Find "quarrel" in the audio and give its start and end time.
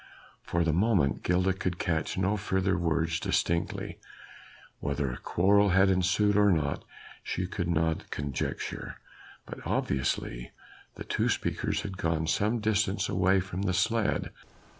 5.19-5.69